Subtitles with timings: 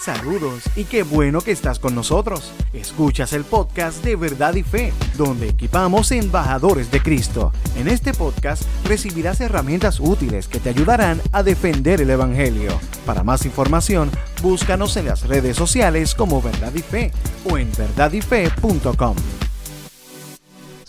[0.00, 2.54] Saludos y qué bueno que estás con nosotros.
[2.72, 7.52] Escuchas el podcast de Verdad y Fe, donde equipamos embajadores de Cristo.
[7.76, 12.80] En este podcast recibirás herramientas útiles que te ayudarán a defender el Evangelio.
[13.04, 14.10] Para más información,
[14.40, 17.12] búscanos en las redes sociales como Verdad y Fe
[17.44, 19.16] o en verdadyfe.com.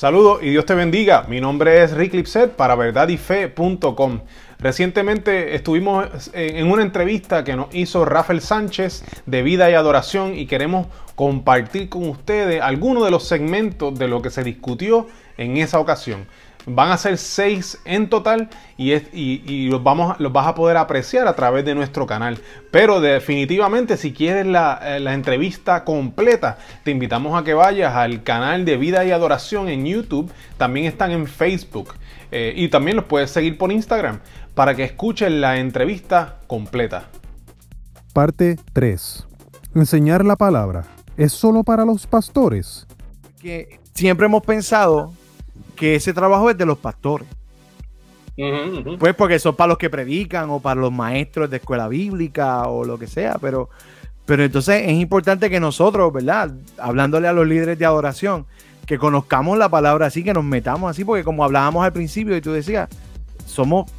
[0.00, 1.26] Saludos y Dios te bendiga.
[1.28, 4.20] Mi nombre es Rick Lipset para verdadyfe.com.
[4.60, 10.44] Recientemente estuvimos en una entrevista que nos hizo Rafael Sánchez de Vida y Adoración y
[10.44, 15.06] queremos compartir con ustedes algunos de los segmentos de lo que se discutió
[15.38, 16.26] en esa ocasión.
[16.66, 21.34] Van a ser seis en total y, los, vamos, los vas a poder apreciar a
[21.34, 22.38] través de nuestro canal.
[22.70, 28.22] Pero definitivamente si quieres la, eh, la entrevista completa, te invitamos a que vayas al
[28.22, 30.30] canal de Vida y Adoración en YouTube.
[30.58, 31.94] También están en Facebook.
[32.32, 34.20] Eh, y también los puedes seguir por Instagram
[34.54, 37.08] para que escuchen la entrevista completa.
[38.12, 39.26] Parte 3.
[39.74, 40.84] Enseñar la palabra.
[41.16, 42.86] ¿Es solo para los pastores?
[43.40, 45.12] Que siempre hemos pensado
[45.76, 47.28] que ese trabajo es de los pastores.
[48.98, 52.84] Pues porque son para los que predican o para los maestros de escuela bíblica o
[52.84, 53.68] lo que sea, pero,
[54.24, 56.50] pero entonces es importante que nosotros, ¿verdad?
[56.78, 58.46] Hablándole a los líderes de adoración,
[58.86, 62.40] que conozcamos la palabra así, que nos metamos así, porque como hablábamos al principio y
[62.40, 62.88] tú decías,
[63.44, 63.90] somos,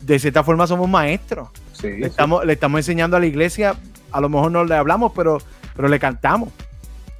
[0.00, 1.48] de cierta forma somos maestros.
[1.82, 3.76] le, Estamos, le estamos enseñando a la iglesia,
[4.10, 5.38] a lo mejor no le hablamos, pero,
[5.76, 6.50] pero le cantamos.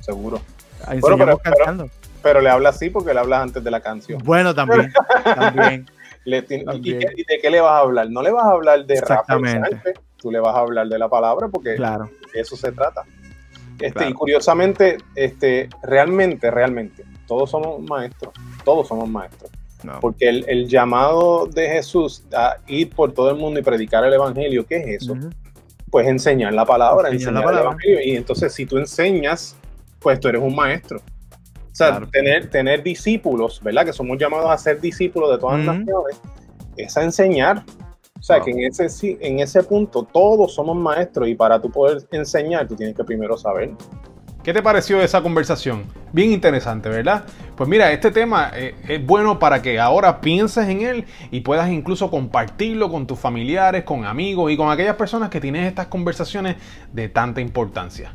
[0.00, 0.40] Seguro.
[0.88, 1.84] pero, cantando.
[1.84, 4.20] Pero, le habla así porque le hablas antes de la canción.
[4.24, 4.92] Bueno, también.
[5.24, 5.86] también,
[6.24, 8.10] ¿Y, de qué le vas a hablar?
[8.10, 9.62] No le vas a hablar de Rafael
[10.18, 12.10] tú le vas a hablar de la palabra porque claro.
[12.34, 13.04] de eso se trata.
[13.78, 18.32] Este, y curiosamente, este, realmente, realmente, todos somos maestros,
[18.64, 19.50] todos somos maestros.
[20.00, 24.66] Porque el, llamado de Jesús a ir por todo el mundo y predicar el Evangelio,
[24.66, 25.16] ¿qué es eso?
[25.88, 28.00] Pues enseñar la palabra, enseñar, el Evangelio.
[28.02, 29.56] Y entonces si tú enseñas,
[30.00, 31.00] pues tú eres un maestro.
[31.78, 33.84] Sea, tener, tener discípulos, ¿verdad?
[33.84, 36.20] Que somos llamados a ser discípulos de todas las naciones,
[36.76, 37.62] es a enseñar.
[38.18, 42.02] O sea, que en ese, en ese punto todos somos maestros y para tú poder
[42.10, 43.70] enseñar, tú tienes que primero saber.
[44.42, 45.84] ¿Qué te pareció esa conversación?
[46.12, 47.24] Bien interesante, ¿verdad?
[47.54, 51.70] Pues mira, este tema eh, es bueno para que ahora pienses en él y puedas
[51.70, 56.56] incluso compartirlo con tus familiares, con amigos y con aquellas personas que tienen estas conversaciones
[56.92, 58.14] de tanta importancia.